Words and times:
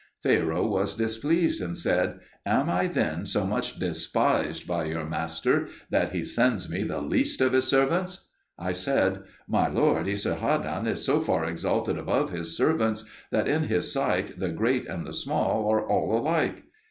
Pharaoh 0.23 0.65
was 0.65 0.95
displeased, 0.95 1.61
and 1.61 1.77
said, 1.77 2.17
"Am 2.43 2.71
I 2.71 2.87
then 2.87 3.23
so 3.23 3.45
much 3.45 3.77
despised 3.77 4.65
by 4.65 4.85
your 4.85 5.05
master 5.05 5.67
that 5.91 6.11
he 6.11 6.25
sends 6.25 6.67
me 6.67 6.81
the 6.81 7.01
least 7.01 7.39
of 7.39 7.53
his 7.53 7.65
servants?" 7.67 8.27
I 8.57 8.71
said, 8.71 9.21
"My 9.47 9.67
lord 9.67 10.07
Esarhaddon 10.07 10.87
is 10.87 11.05
so 11.05 11.21
far 11.21 11.45
exalted 11.45 11.99
above 11.99 12.31
his 12.31 12.57
servants 12.57 13.05
that 13.29 13.47
in 13.47 13.65
his 13.65 13.93
sight 13.93 14.39
the 14.39 14.49
great 14.49 14.87
and 14.87 15.05
the 15.05 15.13
small 15.13 15.71
are 15.71 15.87
all 15.87 16.17
alike." 16.17 16.63